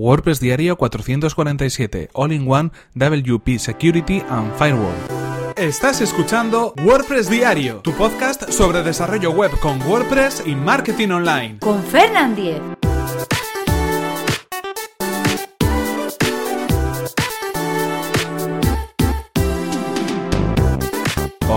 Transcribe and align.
WordPress 0.00 0.40
Diario 0.40 0.76
447 0.76 2.08
All-in-One 2.14 2.70
WP 2.94 3.58
Security 3.58 4.22
and 4.30 4.50
Firewall. 4.56 4.94
Estás 5.56 6.00
escuchando 6.00 6.72
WordPress 6.82 7.28
Diario, 7.28 7.80
tu 7.80 7.92
podcast 7.92 8.50
sobre 8.50 8.82
desarrollo 8.82 9.30
web 9.30 9.50
con 9.60 9.80
WordPress 9.82 10.44
y 10.46 10.54
marketing 10.54 11.10
online. 11.10 11.58
Con 11.58 11.82
Fernand 11.82 12.34
Diez. 12.34 12.62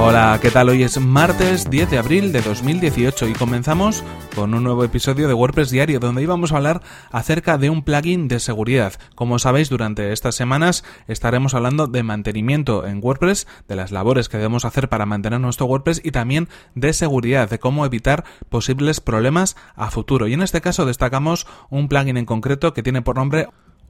Hola, 0.05 0.37
¿qué 0.41 0.51
tal? 0.51 0.67
Hoy 0.67 0.83
es 0.83 0.99
martes 0.99 1.69
10 1.69 1.89
de 1.89 1.97
abril 1.97 2.33
de 2.33 2.41
2018 2.41 3.25
y 3.29 3.31
comenzamos 3.31 4.03
con 4.35 4.53
un 4.53 4.61
nuevo 4.61 4.83
episodio 4.83 5.29
de 5.29 5.33
WordPress 5.33 5.69
Diario 5.69 6.01
donde 6.01 6.21
íbamos 6.21 6.51
a 6.51 6.57
hablar 6.57 6.81
acerca 7.09 7.57
de 7.57 7.69
un 7.69 7.83
plugin 7.83 8.27
de 8.27 8.41
seguridad. 8.41 8.95
Como 9.15 9.39
sabéis, 9.39 9.69
durante 9.69 10.11
estas 10.11 10.35
semanas 10.35 10.83
estaremos 11.07 11.53
hablando 11.53 11.87
de 11.87 12.03
mantenimiento 12.03 12.85
en 12.85 12.99
WordPress, 13.01 13.47
de 13.69 13.77
las 13.77 13.93
labores 13.93 14.27
que 14.27 14.35
debemos 14.35 14.65
hacer 14.65 14.89
para 14.89 15.05
mantener 15.05 15.39
nuestro 15.39 15.67
WordPress 15.67 16.01
y 16.03 16.11
también 16.11 16.49
de 16.75 16.91
seguridad, 16.91 17.49
de 17.49 17.59
cómo 17.59 17.85
evitar 17.85 18.25
posibles 18.49 18.99
problemas 18.99 19.55
a 19.73 19.89
futuro. 19.89 20.27
Y 20.27 20.33
en 20.33 20.41
este 20.41 20.59
caso 20.59 20.85
destacamos 20.85 21.47
un 21.69 21.87
plugin 21.87 22.17
en 22.17 22.25
concreto 22.25 22.73
que 22.73 22.83
tiene 22.83 23.03
por 23.03 23.15
nombre 23.15 23.47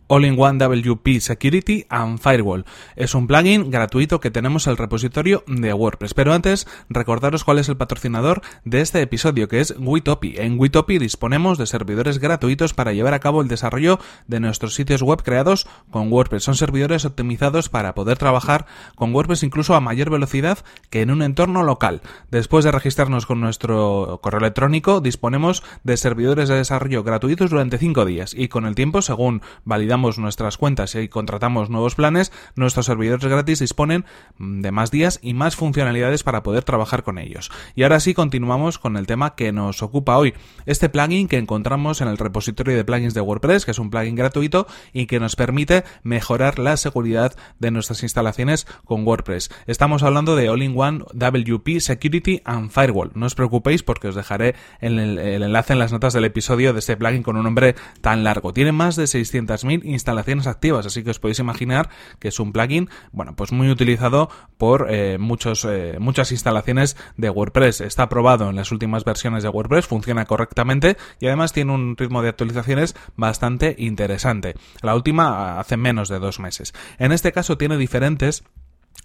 All-in-One 0.08 0.60
WP 0.60 1.20
Security 1.20 1.86
and 1.90 2.20
Firewall. 2.20 2.66
Es 2.96 3.16
un 3.16 3.28
plugin 3.28 3.72
gratuito 3.72 4.20
que 4.20 4.32
tenemos 4.32 4.68
en 4.68 4.72
el 4.72 4.78
repositorio 4.78 5.44
de 5.48 5.74
WordPress. 5.74 6.14
Pero 6.14 6.34
antes, 6.34 6.68
recordaros 6.90 7.44
cuál 7.44 7.60
es 7.60 7.70
el 7.70 7.78
patrocinador 7.78 8.42
de 8.66 8.82
este 8.82 9.02
episodio, 9.02 9.48
que 9.48 9.62
es 9.62 9.76
Witopi. 9.78 10.36
En 10.38 10.60
Witopi 10.60 10.98
disponemos 11.00 11.58
de 11.58 11.66
servidores 11.66 12.20
gratuitos 12.20 12.74
para 12.74 12.94
llevar 12.94 13.14
a 13.14 13.20
cabo 13.20 13.42
el 13.42 13.48
desarrollo 13.48 14.00
de 14.28 14.40
nuestros 14.40 14.76
sitios 14.76 15.02
web 15.02 15.24
creados 15.24 15.68
con 15.90 16.12
WordPress. 16.12 16.44
Son 16.44 16.56
servidores 16.56 17.06
optimizados 17.06 17.70
para 17.70 17.96
poder 17.96 18.18
trabajar 18.18 18.66
con 18.96 19.14
WordPress 19.14 19.44
incluso 19.44 19.76
a 19.76 19.82
mayor 19.82 20.10
velocidad 20.10 20.60
que 20.90 21.02
en 21.02 21.12
un 21.12 21.22
entorno 21.22 21.64
local. 21.64 22.02
Después 22.30 22.66
de 22.66 22.72
registrarnos 22.72 23.26
con 23.26 23.40
nuestro 23.40 24.20
correo 24.22 24.40
electrónico, 24.40 25.02
disponemos 25.02 25.64
de 25.84 25.98
servidores 25.98 26.50
de 26.50 26.56
desarrollo 26.56 27.04
gratuitos 27.04 27.50
durante 27.50 27.78
5 27.78 28.06
días 28.06 28.34
y 28.34 28.48
con 28.48 28.66
el 28.66 28.76
tiempo, 28.76 29.02
según 29.02 29.42
validamos 29.64 30.03
nuestras 30.18 30.58
cuentas 30.58 30.96
y 30.96 31.08
contratamos 31.08 31.70
nuevos 31.70 31.96
planes, 31.96 32.32
nuestros 32.56 32.86
servidores 32.86 33.26
gratis 33.26 33.60
disponen 33.60 34.06
de 34.38 34.72
más 34.72 34.92
días 34.92 35.20
y 35.22 35.34
más 35.34 35.56
funcionalidades 35.56 36.24
para 36.24 36.44
poder 36.44 36.64
trabajar 36.64 37.04
con 37.04 37.18
ellos. 37.18 37.52
Y 37.76 37.84
ahora 37.84 38.00
sí 38.00 38.14
continuamos 38.14 38.78
con 38.80 38.98
el 38.98 39.08
tema 39.08 39.36
que 39.36 39.52
nos 39.52 39.82
ocupa 39.82 40.18
hoy. 40.18 40.34
Este 40.66 40.90
plugin 40.90 41.28
que 41.28 41.38
encontramos 41.38 42.02
en 42.02 42.10
el 42.10 42.18
repositorio 42.18 42.76
de 42.76 42.84
plugins 42.84 43.14
de 43.14 43.22
WordPress, 43.22 43.66
que 43.66 43.72
es 43.72 43.80
un 43.80 43.90
plugin 43.90 44.16
gratuito 44.16 44.68
y 44.92 45.06
que 45.06 45.20
nos 45.20 45.36
permite 45.36 45.84
mejorar 46.04 46.60
la 46.60 46.78
seguridad 46.78 47.36
de 47.60 47.72
nuestras 47.72 48.04
instalaciones 48.04 48.68
con 48.84 49.08
WordPress. 49.08 49.50
Estamos 49.68 50.04
hablando 50.04 50.36
de 50.36 50.50
All-in-One 50.50 51.06
WP 51.14 51.80
Security 51.80 52.42
and 52.44 52.70
Firewall. 52.70 53.12
No 53.16 53.26
os 53.26 53.36
preocupéis 53.36 53.84
porque 53.84 54.10
os 54.10 54.16
dejaré 54.16 54.56
el, 54.82 55.00
el 55.00 55.44
enlace 55.44 55.74
en 55.74 55.80
las 55.80 55.92
notas 55.92 56.14
del 56.14 56.26
episodio 56.26 56.74
de 56.74 56.80
este 56.80 56.98
plugin 56.98 57.24
con 57.24 57.38
un 57.38 57.44
nombre 57.44 57.76
tan 58.02 58.24
largo. 58.24 58.54
Tiene 58.54 58.72
más 58.72 58.96
de 58.96 59.04
600.000 59.04 59.82
instalaciones 59.84 60.48
activas, 60.48 60.86
así 60.86 61.04
que 61.04 61.12
os 61.12 61.20
podéis 61.20 61.40
imaginar 61.40 61.90
que 62.20 62.30
es 62.30 62.40
un 62.40 62.52
plugin, 62.52 62.90
bueno, 63.12 63.36
pues 63.36 63.52
muy 63.52 63.70
utilizado 63.70 64.30
por 64.58 64.88
eh, 64.90 65.18
muchos, 65.18 65.66
eh, 65.66 65.98
muchas 66.00 66.32
instalaciones 66.32 66.98
de 67.18 67.30
WordPress. 67.30 67.82
Está 67.82 68.04
aprobado 68.04 68.50
en 68.50 68.56
las 68.56 68.72
últimas 68.72 69.04
versiones 69.04 69.44
de 69.44 69.50
WordPress, 69.50 69.88
funciona 69.88 70.26
correctamente 70.26 70.98
y 71.20 71.28
además 71.28 71.54
tiene 71.54 71.74
un 71.74 71.98
ritmo 71.98 72.22
de 72.22 72.30
actualizaciones 72.30 72.96
bastante 73.16 73.76
interesante. 73.78 74.56
La 74.82 74.96
última 74.96 75.60
hace 75.60 75.78
menos 75.78 76.10
de 76.10 76.20
dos 76.20 76.40
meses. 76.40 76.74
En 76.98 77.12
este 77.12 77.32
caso 77.32 77.58
tiene 77.58 77.78
diferentes 77.78 78.44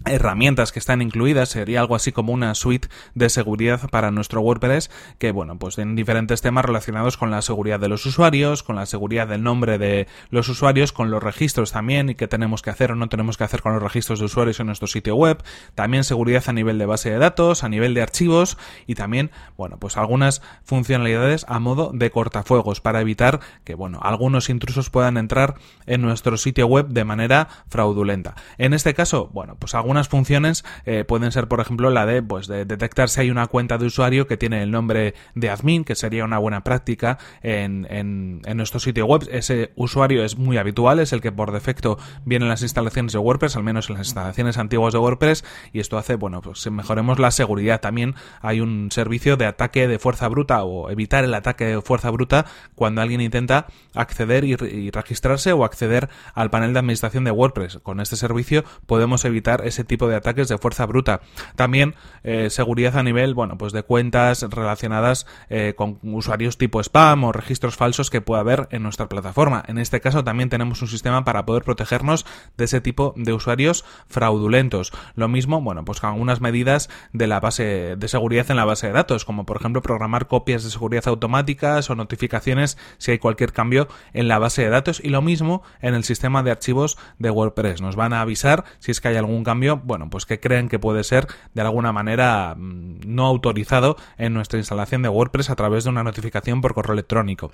herramientas 0.05 0.71
que 0.71 0.79
están 0.79 1.01
incluidas 1.01 1.49
sería 1.49 1.81
algo 1.81 1.95
así 1.95 2.11
como 2.11 2.31
una 2.31 2.55
suite 2.55 2.87
de 3.15 3.29
seguridad 3.29 3.89
para 3.89 4.11
nuestro 4.11 4.39
WordPress 4.41 4.89
que 5.17 5.31
bueno 5.31 5.59
pues 5.59 5.77
en 5.77 5.95
diferentes 5.95 6.41
temas 6.41 6.63
relacionados 6.63 7.17
con 7.17 7.31
la 7.31 7.41
seguridad 7.41 7.81
de 7.81 7.89
los 7.89 8.05
usuarios 8.05 8.63
con 8.63 8.77
la 8.77 8.85
seguridad 8.85 9.27
del 9.27 9.43
nombre 9.43 9.77
de 9.77 10.07
los 10.29 10.47
usuarios 10.47 10.93
con 10.93 11.11
los 11.11 11.21
registros 11.21 11.73
también 11.73 12.09
y 12.09 12.15
qué 12.15 12.27
tenemos 12.27 12.61
que 12.61 12.69
hacer 12.69 12.91
o 12.91 12.95
no 12.95 13.09
tenemos 13.09 13.37
que 13.37 13.43
hacer 13.43 13.61
con 13.61 13.73
los 13.73 13.83
registros 13.83 14.19
de 14.19 14.25
usuarios 14.25 14.59
en 14.59 14.67
nuestro 14.67 14.87
sitio 14.87 15.15
web. 15.15 15.43
También 15.75 16.03
seguridad 16.03 16.43
a 16.47 16.53
nivel 16.53 16.77
de 16.77 16.85
base 16.85 17.09
de 17.09 17.17
datos 17.17 17.63
a 17.63 17.69
nivel 17.69 17.93
de 17.93 18.01
archivos 18.01 18.57
y 18.87 18.95
también 18.95 19.31
bueno 19.57 19.77
pues 19.77 19.97
algunas 19.97 20.41
funcionalidades 20.63 21.45
a 21.49 21.59
modo 21.59 21.91
de 21.93 22.09
cortafuegos 22.09 22.79
para 22.79 23.01
evitar 23.01 23.39
que 23.63 23.75
bueno 23.75 23.99
algunos 24.01 24.49
intrusos 24.49 24.89
puedan 24.89 25.17
entrar 25.17 25.55
en 25.85 26.01
nuestro 26.01 26.37
sitio 26.37 26.67
web 26.67 26.87
de 26.87 27.03
manera 27.03 27.49
fraudulenta. 27.67 28.35
En 28.57 28.73
este 28.73 28.93
caso 28.93 29.29
bueno 29.33 29.57
pues 29.57 29.75
algunas 29.79 30.07
funciones 30.07 30.63
eh, 30.85 31.03
pueden 31.05 31.31
ser, 31.31 31.47
por 31.47 31.59
ejemplo, 31.59 31.89
la 31.89 32.05
de, 32.05 32.21
pues, 32.21 32.47
de 32.47 32.65
detectar 32.65 33.09
si 33.09 33.21
hay 33.21 33.31
una 33.31 33.47
cuenta 33.47 33.77
de 33.77 33.85
usuario 33.85 34.27
que 34.27 34.37
tiene 34.37 34.61
el 34.61 34.71
nombre 34.71 35.13
de 35.35 35.49
admin, 35.49 35.83
que 35.83 35.95
sería 35.95 36.25
una 36.25 36.37
buena 36.37 36.63
práctica 36.63 37.17
en, 37.41 37.87
en, 37.89 38.57
nuestro 38.57 38.79
sitio 38.79 39.05
web. 39.05 39.27
Ese 39.31 39.71
usuario 39.75 40.23
es 40.23 40.37
muy 40.37 40.57
habitual, 40.57 40.99
es 40.99 41.13
el 41.13 41.21
que 41.21 41.31
por 41.31 41.51
defecto 41.51 41.97
viene 42.25 42.45
en 42.45 42.49
las 42.49 42.61
instalaciones 42.61 43.13
de 43.13 43.19
WordPress, 43.19 43.55
al 43.55 43.63
menos 43.63 43.89
en 43.89 43.97
las 43.97 44.07
instalaciones 44.07 44.57
antiguas 44.57 44.93
de 44.93 44.99
WordPress, 44.99 45.45
y 45.71 45.79
esto 45.79 45.97
hace, 45.97 46.15
bueno, 46.15 46.41
pues 46.41 46.69
mejoremos 46.69 47.19
la 47.19 47.31
seguridad. 47.31 47.81
También 47.81 48.15
hay 48.41 48.61
un 48.61 48.89
servicio 48.91 49.37
de 49.37 49.45
ataque 49.45 49.87
de 49.87 49.99
fuerza 49.99 50.27
bruta 50.27 50.63
o 50.63 50.89
evitar 50.89 51.23
el 51.23 51.33
ataque 51.33 51.65
de 51.65 51.81
fuerza 51.81 52.09
bruta 52.09 52.45
cuando 52.75 53.01
alguien 53.01 53.21
intenta 53.21 53.67
acceder 53.95 54.43
y, 54.43 54.53
y 54.53 54.91
registrarse 54.91 55.53
o 55.53 55.63
acceder 55.63 56.09
al 56.33 56.49
panel 56.49 56.73
de 56.73 56.79
administración 56.79 57.23
de 57.23 57.31
WordPress. 57.31 57.79
Con 57.81 57.99
este 57.99 58.15
servicio 58.15 58.63
podemos 58.85 59.25
evitar 59.25 59.65
ese 59.69 59.83
tipo 59.83 60.07
de 60.07 60.15
ataques 60.15 60.47
de 60.47 60.57
fuerza 60.57 60.85
bruta. 60.85 61.21
También 61.55 61.95
eh, 62.23 62.49
seguridad 62.49 62.97
a 62.97 63.03
nivel, 63.03 63.33
bueno, 63.33 63.57
pues 63.57 63.73
de 63.73 63.83
cuentas 63.83 64.43
relacionadas 64.49 65.25
eh, 65.49 65.73
con 65.75 65.99
usuarios 66.03 66.57
tipo 66.57 66.79
spam 66.81 67.23
o 67.23 67.31
registros 67.31 67.75
falsos 67.75 68.09
que 68.09 68.21
pueda 68.21 68.41
haber 68.41 68.67
en 68.71 68.83
nuestra 68.83 69.07
plataforma. 69.07 69.63
En 69.67 69.77
este 69.77 70.01
caso 70.01 70.23
también 70.23 70.49
tenemos 70.49 70.81
un 70.81 70.87
sistema 70.87 71.23
para 71.23 71.45
poder 71.45 71.63
protegernos 71.63 72.25
de 72.57 72.65
ese 72.65 72.81
tipo 72.81 73.13
de 73.15 73.33
usuarios 73.33 73.85
fraudulentos. 74.07 74.91
Lo 75.15 75.27
mismo, 75.27 75.61
bueno, 75.61 75.85
pues 75.85 75.99
con 75.99 76.11
algunas 76.11 76.41
medidas 76.41 76.89
de 77.13 77.27
la 77.27 77.39
base 77.39 77.95
de 77.97 78.07
seguridad 78.07 78.49
en 78.49 78.57
la 78.57 78.65
base 78.65 78.87
de 78.87 78.93
datos, 78.93 79.25
como 79.25 79.45
por 79.45 79.57
ejemplo 79.57 79.81
programar 79.81 80.27
copias 80.27 80.63
de 80.63 80.69
seguridad 80.69 81.07
automáticas 81.07 81.89
o 81.89 81.95
notificaciones 81.95 82.77
si 82.97 83.11
hay 83.11 83.19
cualquier 83.19 83.53
cambio 83.53 83.87
en 84.13 84.27
la 84.27 84.39
base 84.39 84.63
de 84.63 84.69
datos 84.69 85.01
y 85.03 85.09
lo 85.09 85.21
mismo 85.21 85.61
en 85.81 85.93
el 85.93 86.03
sistema 86.03 86.43
de 86.43 86.51
archivos 86.51 86.97
de 87.17 87.29
WordPress. 87.29 87.81
Nos 87.81 87.95
van 87.95 88.13
a 88.13 88.21
avisar 88.21 88.63
si 88.79 88.91
es 88.91 89.01
que 89.01 89.09
hay 89.09 89.15
algún 89.15 89.43
cambio 89.43 89.58
bueno, 89.83 90.09
pues 90.09 90.25
que 90.25 90.39
creen 90.39 90.69
que 90.69 90.79
puede 90.79 91.03
ser 91.03 91.27
de 91.53 91.61
alguna 91.61 91.91
manera 91.91 92.55
mm, 92.57 93.01
no 93.05 93.25
autorizado 93.25 93.97
en 94.17 94.33
nuestra 94.33 94.59
instalación 94.59 95.01
de 95.01 95.09
WordPress 95.09 95.49
a 95.49 95.55
través 95.55 95.83
de 95.83 95.89
una 95.89 96.03
notificación 96.03 96.61
por 96.61 96.73
correo 96.73 96.93
electrónico. 96.93 97.51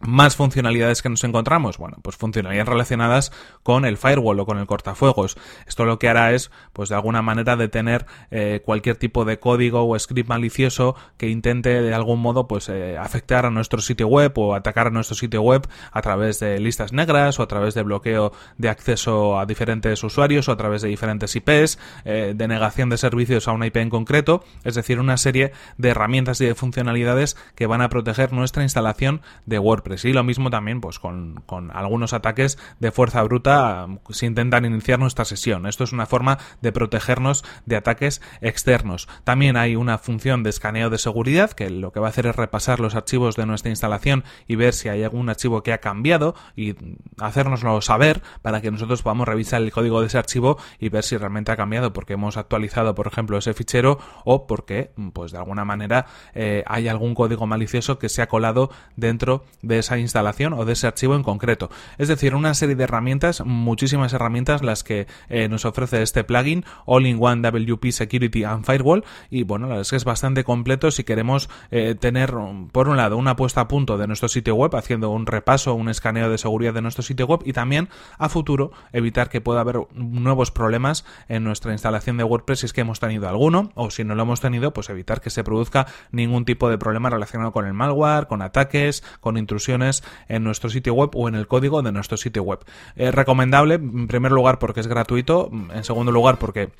Más 0.00 0.36
funcionalidades 0.36 1.02
que 1.02 1.08
nos 1.08 1.24
encontramos, 1.24 1.76
bueno, 1.76 1.96
pues 2.02 2.16
funcionalidades 2.16 2.68
relacionadas 2.68 3.32
con 3.64 3.84
el 3.84 3.96
firewall 3.96 4.38
o 4.38 4.46
con 4.46 4.58
el 4.58 4.66
cortafuegos. 4.66 5.36
Esto 5.66 5.84
lo 5.86 5.98
que 5.98 6.08
hará 6.08 6.32
es, 6.34 6.52
pues 6.72 6.88
de 6.88 6.94
alguna 6.94 7.20
manera, 7.20 7.56
detener 7.56 8.06
eh, 8.30 8.62
cualquier 8.64 8.94
tipo 8.94 9.24
de 9.24 9.40
código 9.40 9.88
o 9.88 9.98
script 9.98 10.28
malicioso 10.28 10.94
que 11.16 11.28
intente 11.28 11.82
de 11.82 11.94
algún 11.94 12.20
modo, 12.20 12.46
pues 12.46 12.68
eh, 12.68 12.96
afectar 12.96 13.44
a 13.44 13.50
nuestro 13.50 13.80
sitio 13.80 14.06
web 14.06 14.32
o 14.36 14.54
atacar 14.54 14.86
a 14.86 14.90
nuestro 14.90 15.16
sitio 15.16 15.42
web 15.42 15.66
a 15.90 16.00
través 16.00 16.38
de 16.38 16.60
listas 16.60 16.92
negras 16.92 17.40
o 17.40 17.42
a 17.42 17.48
través 17.48 17.74
de 17.74 17.82
bloqueo 17.82 18.30
de 18.56 18.68
acceso 18.68 19.36
a 19.36 19.46
diferentes 19.46 20.04
usuarios 20.04 20.48
o 20.48 20.52
a 20.52 20.56
través 20.56 20.82
de 20.82 20.88
diferentes 20.88 21.34
IPs, 21.34 21.76
eh, 22.04 22.34
de 22.36 22.46
negación 22.46 22.88
de 22.88 22.98
servicios 22.98 23.48
a 23.48 23.52
una 23.52 23.66
IP 23.66 23.78
en 23.78 23.90
concreto, 23.90 24.44
es 24.62 24.76
decir, 24.76 25.00
una 25.00 25.16
serie 25.16 25.50
de 25.76 25.88
herramientas 25.88 26.40
y 26.40 26.46
de 26.46 26.54
funcionalidades 26.54 27.36
que 27.56 27.66
van 27.66 27.82
a 27.82 27.88
proteger 27.88 28.32
nuestra 28.32 28.62
instalación 28.62 29.22
de 29.44 29.58
WordPress. 29.58 29.87
Y 30.04 30.12
lo 30.12 30.24
mismo 30.24 30.50
también 30.50 30.80
pues 30.80 30.98
con, 30.98 31.42
algunos 31.72 32.12
ataques 32.12 32.58
de 32.78 32.90
fuerza 32.90 33.22
bruta 33.22 33.86
si 34.10 34.26
intentan 34.26 34.64
iniciar 34.64 34.98
nuestra 34.98 35.24
sesión. 35.24 35.66
Esto 35.66 35.84
es 35.84 35.92
una 35.92 36.06
forma 36.06 36.38
de 36.60 36.72
protegernos 36.72 37.44
de 37.66 37.76
ataques 37.76 38.20
externos. 38.40 39.08
También 39.24 39.56
hay 39.56 39.76
una 39.76 39.98
función 39.98 40.42
de 40.42 40.50
escaneo 40.50 40.90
de 40.90 40.98
seguridad 40.98 41.52
que 41.52 41.70
lo 41.70 41.92
que 41.92 42.00
va 42.00 42.08
a 42.08 42.10
hacer 42.10 42.26
es 42.26 42.36
repasar 42.36 42.80
los 42.80 42.94
archivos 42.94 43.36
de 43.36 43.46
nuestra 43.46 43.70
instalación 43.70 44.24
y 44.46 44.56
ver 44.56 44.74
si 44.74 44.88
hay 44.88 45.02
algún 45.02 45.28
archivo 45.28 45.62
que 45.62 45.72
ha 45.72 45.78
cambiado 45.78 46.34
y 46.56 46.74
hacérnoslo 47.18 47.80
saber 47.80 48.22
para 48.42 48.60
que 48.60 48.70
nosotros 48.70 49.02
podamos 49.02 49.28
revisar 49.28 49.62
el 49.62 49.72
código 49.72 50.00
de 50.00 50.08
ese 50.08 50.18
archivo 50.18 50.58
y 50.78 50.88
ver 50.88 51.04
si 51.04 51.16
realmente 51.16 51.52
ha 51.52 51.56
cambiado 51.56 51.92
porque 51.92 52.14
hemos 52.14 52.36
actualizado 52.36 52.94
por 52.94 53.06
ejemplo 53.06 53.38
ese 53.38 53.54
fichero 53.54 53.98
o 54.24 54.46
porque 54.46 54.92
pues 55.12 55.32
de 55.32 55.38
alguna 55.38 55.64
manera 55.64 56.06
eh, 56.34 56.64
hay 56.66 56.88
algún 56.88 57.14
código 57.14 57.46
malicioso 57.46 57.98
que 57.98 58.08
se 58.08 58.22
ha 58.22 58.28
colado 58.28 58.70
dentro 58.96 59.44
de 59.62 59.77
esa 59.80 59.98
instalación 59.98 60.52
o 60.52 60.64
de 60.64 60.72
ese 60.72 60.86
archivo 60.86 61.14
en 61.14 61.22
concreto. 61.22 61.70
Es 61.98 62.08
decir, 62.08 62.34
una 62.34 62.54
serie 62.54 62.76
de 62.76 62.84
herramientas, 62.84 63.42
muchísimas 63.44 64.12
herramientas 64.12 64.62
las 64.62 64.84
que 64.84 65.06
eh, 65.28 65.48
nos 65.48 65.64
ofrece 65.64 66.02
este 66.02 66.24
plugin 66.24 66.64
All-in-One 66.86 67.42
WP 67.42 67.90
Security 67.90 68.44
and 68.44 68.64
Firewall 68.64 69.04
y 69.30 69.44
bueno, 69.44 69.66
la 69.66 69.70
verdad 69.70 69.82
es 69.82 69.90
que 69.90 69.96
es 69.96 70.04
bastante 70.04 70.44
completo 70.44 70.90
si 70.90 71.04
queremos 71.04 71.48
eh, 71.70 71.94
tener 71.94 72.34
por 72.72 72.88
un 72.88 72.96
lado 72.96 73.16
una 73.16 73.36
puesta 73.36 73.62
a 73.62 73.68
punto 73.68 73.98
de 73.98 74.06
nuestro 74.06 74.28
sitio 74.28 74.54
web 74.54 74.74
haciendo 74.76 75.10
un 75.10 75.26
repaso, 75.26 75.74
un 75.74 75.88
escaneo 75.88 76.30
de 76.30 76.38
seguridad 76.38 76.74
de 76.74 76.82
nuestro 76.82 77.02
sitio 77.02 77.26
web 77.26 77.40
y 77.44 77.52
también 77.52 77.88
a 78.18 78.28
futuro 78.28 78.72
evitar 78.92 79.28
que 79.28 79.40
pueda 79.40 79.60
haber 79.60 79.80
nuevos 79.94 80.50
problemas 80.50 81.04
en 81.28 81.44
nuestra 81.44 81.72
instalación 81.72 82.16
de 82.16 82.24
WordPress 82.24 82.60
si 82.60 82.66
es 82.66 82.72
que 82.72 82.80
hemos 82.80 83.00
tenido 83.00 83.28
alguno 83.28 83.70
o 83.74 83.90
si 83.90 84.04
no 84.04 84.14
lo 84.14 84.22
hemos 84.22 84.40
tenido 84.40 84.72
pues 84.72 84.90
evitar 84.90 85.20
que 85.20 85.30
se 85.30 85.44
produzca 85.44 85.86
ningún 86.10 86.44
tipo 86.44 86.68
de 86.68 86.78
problema 86.78 87.10
relacionado 87.10 87.52
con 87.52 87.66
el 87.66 87.74
malware, 87.74 88.26
con 88.26 88.42
ataques, 88.42 89.02
con 89.20 89.36
intrusiones 89.36 89.67
en 89.72 90.44
nuestro 90.44 90.70
sitio 90.70 90.94
web 90.94 91.10
o 91.14 91.28
en 91.28 91.34
el 91.34 91.46
código 91.46 91.82
de 91.82 91.92
nuestro 91.92 92.16
sitio 92.16 92.42
web. 92.42 92.60
Es 92.96 93.14
recomendable 93.14 93.74
en 93.74 94.08
primer 94.08 94.32
lugar 94.32 94.58
porque 94.58 94.80
es 94.80 94.86
gratuito, 94.86 95.50
en 95.52 95.84
segundo 95.84 96.12
lugar 96.12 96.38
porque 96.38 96.70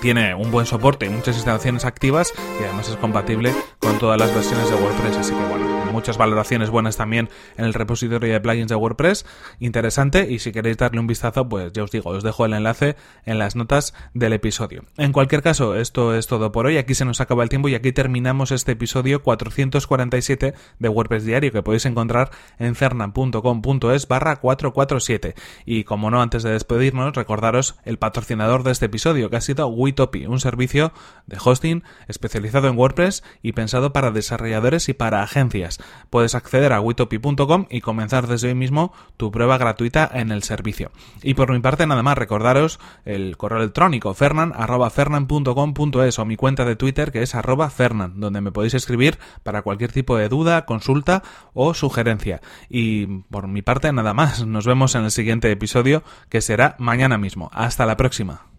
tiene 0.00 0.34
un 0.34 0.50
buen 0.50 0.66
soporte 0.66 1.06
y 1.06 1.08
muchas 1.08 1.36
instalaciones 1.36 1.84
activas 1.84 2.32
y 2.60 2.64
además 2.64 2.88
es 2.88 2.96
compatible 2.96 3.52
con 3.84 3.98
todas 3.98 4.18
las 4.18 4.34
versiones 4.34 4.70
de 4.70 4.76
WordPress, 4.76 5.16
así 5.18 5.34
que 5.34 5.44
bueno, 5.44 5.92
muchas 5.92 6.18
valoraciones 6.18 6.70
buenas 6.70 6.96
también 6.96 7.28
en 7.56 7.64
el 7.64 7.72
repositorio 7.72 8.32
de 8.32 8.40
plugins 8.40 8.68
de 8.68 8.74
WordPress, 8.74 9.24
interesante 9.60 10.26
y 10.30 10.40
si 10.40 10.52
queréis 10.52 10.76
darle 10.76 11.00
un 11.00 11.06
vistazo, 11.06 11.48
pues 11.48 11.72
ya 11.72 11.84
os 11.84 11.90
digo, 11.90 12.10
os 12.10 12.24
dejo 12.24 12.46
el 12.46 12.54
enlace 12.54 12.96
en 13.24 13.38
las 13.38 13.56
notas 13.56 13.94
del 14.12 14.32
episodio. 14.32 14.84
En 14.96 15.12
cualquier 15.12 15.42
caso, 15.42 15.76
esto 15.76 16.14
es 16.14 16.26
todo 16.26 16.50
por 16.50 16.66
hoy, 16.66 16.78
aquí 16.78 16.94
se 16.94 17.04
nos 17.04 17.20
acaba 17.20 17.42
el 17.42 17.48
tiempo 17.48 17.68
y 17.68 17.74
aquí 17.74 17.92
terminamos 17.92 18.50
este 18.50 18.72
episodio 18.72 19.22
447 19.22 20.54
de 20.78 20.88
WordPress 20.88 21.24
Diario 21.24 21.52
que 21.52 21.62
podéis 21.62 21.86
encontrar 21.86 22.30
en 22.58 22.74
cernan.com.es 22.74 24.08
barra 24.08 24.36
447 24.36 25.34
y 25.64 25.84
como 25.84 26.10
no, 26.10 26.20
antes 26.22 26.42
de 26.42 26.50
despedirnos, 26.50 27.14
recordaros 27.14 27.76
el 27.84 27.98
patrocinador 27.98 28.64
de 28.64 28.72
este 28.72 28.86
episodio 28.86 29.30
que 29.30 29.36
ha 29.36 29.40
sido 29.40 29.68
Witopi, 29.68 30.26
un 30.26 30.40
servicio 30.40 30.92
de 31.26 31.36
hosting 31.42 31.84
especializado 32.08 32.68
en 32.68 32.76
WordPress 32.76 33.22
y 33.42 33.52
para 33.92 34.10
desarrolladores 34.10 34.88
y 34.88 34.94
para 34.94 35.22
agencias. 35.22 35.78
Puedes 36.10 36.34
acceder 36.34 36.72
a 36.72 36.80
witopi.com 36.80 37.66
y 37.70 37.80
comenzar 37.80 38.26
desde 38.26 38.48
hoy 38.48 38.54
mismo 38.54 38.92
tu 39.16 39.30
prueba 39.30 39.58
gratuita 39.58 40.10
en 40.12 40.30
el 40.30 40.42
servicio. 40.42 40.90
Y 41.22 41.34
por 41.34 41.52
mi 41.52 41.60
parte 41.60 41.86
nada 41.86 42.02
más, 42.02 42.18
recordaros 42.18 42.80
el 43.04 43.36
correo 43.36 43.58
electrónico 43.58 44.14
fernan@fernan.com.es 44.14 46.18
o 46.18 46.24
mi 46.24 46.36
cuenta 46.36 46.64
de 46.64 46.76
Twitter 46.76 47.12
que 47.12 47.22
es 47.22 47.34
arroba 47.34 47.70
fernan, 47.70 48.20
donde 48.20 48.40
me 48.40 48.52
podéis 48.52 48.74
escribir 48.74 49.18
para 49.42 49.62
cualquier 49.62 49.92
tipo 49.92 50.16
de 50.16 50.28
duda, 50.28 50.64
consulta 50.64 51.22
o 51.52 51.74
sugerencia. 51.74 52.40
Y 52.68 53.06
por 53.30 53.48
mi 53.48 53.62
parte 53.62 53.92
nada 53.92 54.14
más, 54.14 54.46
nos 54.46 54.66
vemos 54.66 54.94
en 54.94 55.04
el 55.04 55.10
siguiente 55.10 55.50
episodio 55.50 56.02
que 56.28 56.40
será 56.40 56.76
mañana 56.78 57.18
mismo. 57.18 57.50
Hasta 57.52 57.86
la 57.86 57.96
próxima. 57.96 58.46